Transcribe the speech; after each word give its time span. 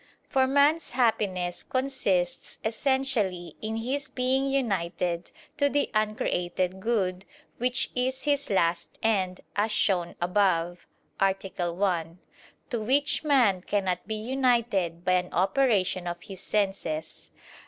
For 0.27 0.47
man's 0.47 0.89
happiness 0.89 1.61
consists 1.61 2.57
essentially 2.65 3.55
in 3.61 3.77
his 3.77 4.09
being 4.09 4.47
united 4.47 5.29
to 5.57 5.69
the 5.69 5.91
Uncreated 5.93 6.79
Good, 6.79 7.23
Which 7.59 7.91
is 7.93 8.23
his 8.23 8.49
last 8.49 8.97
end, 9.03 9.41
as 9.55 9.71
shown 9.71 10.15
above 10.19 10.87
(A. 11.19 11.35
1): 11.71 12.17
to 12.71 12.81
Which 12.81 13.23
man 13.23 13.61
cannot 13.61 14.07
be 14.07 14.15
united 14.15 15.05
by 15.05 15.11
an 15.11 15.31
operation 15.33 16.07
of 16.07 16.23
his 16.23 16.41
senses. 16.41 17.29